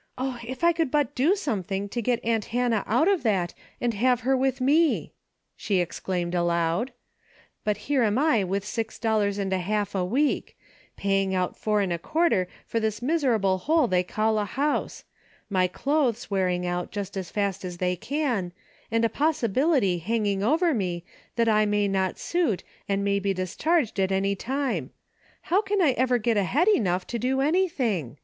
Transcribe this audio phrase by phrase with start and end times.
[0.18, 3.94] "Oh, if I could but do something to get aunt Hannah out of that and
[3.94, 5.12] have her with me!"
[5.56, 6.92] she exclaimed aloud."
[7.64, 10.58] But here am I with six dollars and a half a week;
[10.96, 14.88] pay ing out four and a quarter for this miserable hole they call a home;
[15.48, 18.50] my clothes wearing out just as fast as they can,
[18.90, 21.04] and a possibility hanging over me
[21.36, 24.90] that I may not suit and may be discharged at any time.
[25.42, 28.18] How can I ever get ahead enough to do anything